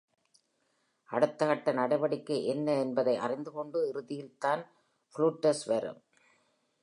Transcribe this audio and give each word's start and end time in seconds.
அடுத்த 1.09 1.45
கட்ட 1.45 1.71
நடவடிக்கை 1.71 2.45
என்ன 2.45 2.79
என்பதை 2.79 3.15
அறிந்துகொண்டு 3.17 3.91
இறுதியில்தான் 3.93 4.63
Flutes 5.15 5.65
வரும். 5.65 6.01